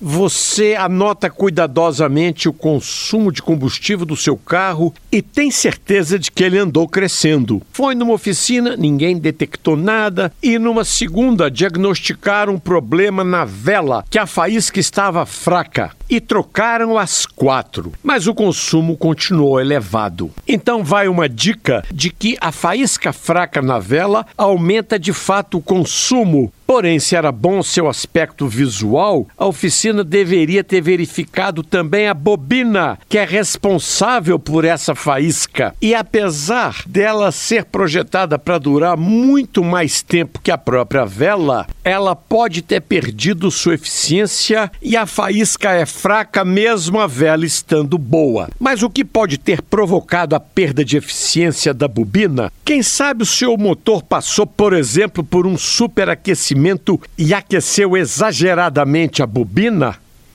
Você 0.00 0.76
anota 0.78 1.28
cuidadosamente 1.28 2.48
o 2.48 2.52
consumo 2.52 3.32
de 3.32 3.42
combustível 3.42 4.06
do 4.06 4.14
seu 4.14 4.36
carro 4.36 4.94
e 5.10 5.20
tem 5.20 5.50
certeza 5.50 6.16
de 6.16 6.30
que 6.30 6.44
ele 6.44 6.56
andou 6.56 6.86
crescendo. 6.86 7.60
Foi 7.72 7.96
numa 7.96 8.12
oficina, 8.12 8.76
ninguém 8.76 9.18
detectou 9.18 9.76
nada, 9.76 10.32
e 10.40 10.56
numa 10.56 10.84
segunda 10.84 11.50
diagnosticaram 11.50 12.54
um 12.54 12.58
problema 12.60 13.24
na 13.24 13.44
vela, 13.44 14.04
que 14.08 14.20
a 14.20 14.26
faísca 14.26 14.78
estava 14.78 15.26
fraca, 15.26 15.90
e 16.08 16.20
trocaram 16.20 16.96
as 16.96 17.26
quatro. 17.26 17.92
Mas 18.00 18.28
o 18.28 18.34
consumo 18.34 18.96
continuou 18.96 19.60
elevado. 19.60 20.30
Então 20.46 20.84
vai 20.84 21.08
uma 21.08 21.28
dica 21.28 21.84
de 21.92 22.10
que 22.10 22.36
a 22.40 22.52
faísca 22.52 23.12
fraca 23.12 23.60
na 23.60 23.80
vela 23.80 24.24
aumenta 24.36 24.96
de 24.96 25.12
fato 25.12 25.58
o 25.58 25.60
consumo 25.60 26.52
Porém, 26.70 26.98
se 26.98 27.16
era 27.16 27.32
bom 27.32 27.62
seu 27.62 27.88
aspecto 27.88 28.46
visual, 28.46 29.26
a 29.38 29.46
oficina 29.46 30.04
deveria 30.04 30.62
ter 30.62 30.82
verificado 30.82 31.62
também 31.62 32.08
a 32.08 32.12
bobina, 32.12 32.98
que 33.08 33.16
é 33.16 33.24
responsável 33.24 34.38
por 34.38 34.66
essa 34.66 34.94
faísca. 34.94 35.74
E 35.80 35.94
apesar 35.94 36.82
dela 36.86 37.32
ser 37.32 37.64
projetada 37.64 38.38
para 38.38 38.58
durar 38.58 38.98
muito 38.98 39.64
mais 39.64 40.02
tempo 40.02 40.42
que 40.42 40.50
a 40.50 40.58
própria 40.58 41.06
vela, 41.06 41.66
ela 41.82 42.14
pode 42.14 42.60
ter 42.60 42.82
perdido 42.82 43.50
sua 43.50 43.76
eficiência 43.76 44.70
e 44.82 44.94
a 44.94 45.06
faísca 45.06 45.70
é 45.70 45.86
fraca 45.86 46.44
mesmo 46.44 47.00
a 47.00 47.06
vela 47.06 47.46
estando 47.46 47.96
boa. 47.96 48.50
Mas 48.60 48.82
o 48.82 48.90
que 48.90 49.06
pode 49.06 49.38
ter 49.38 49.62
provocado 49.62 50.36
a 50.36 50.40
perda 50.40 50.84
de 50.84 50.98
eficiência 50.98 51.72
da 51.72 51.88
bobina? 51.88 52.52
Quem 52.62 52.82
sabe 52.82 53.22
o 53.22 53.26
seu 53.26 53.56
motor 53.56 54.02
passou, 54.02 54.46
por 54.46 54.74
exemplo, 54.74 55.24
por 55.24 55.46
um 55.46 55.56
superaquecimento 55.56 56.57
e 57.16 57.32
aqueceu 57.32 57.96
exageradamente 57.96 59.22
a 59.22 59.26
bobina? 59.26 59.96